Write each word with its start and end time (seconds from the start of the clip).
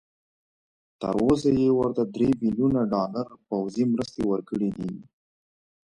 تر 0.99 1.13
اوسه 1.25 1.49
یې 1.59 1.69
ورته 1.79 2.03
درې 2.13 2.29
بيلیونه 2.39 2.81
ډالر 2.93 3.27
پوځي 3.47 3.83
مرسته 3.93 4.19
ورکړي 4.31 4.69
دي. 4.77 4.91